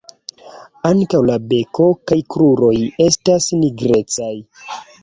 Ankaŭ 0.91 1.21
la 1.31 1.35
beko 1.51 1.91
kaj 2.13 2.19
kruroj 2.37 2.75
estas 3.07 3.53
nigrecaj. 3.63 4.35